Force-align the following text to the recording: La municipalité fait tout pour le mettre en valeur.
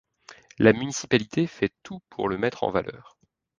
La 0.57 0.73
municipalité 0.73 1.45
fait 1.45 1.75
tout 1.83 2.01
pour 2.09 2.27
le 2.27 2.39
mettre 2.39 2.63
en 2.63 2.71
valeur. 2.71 3.19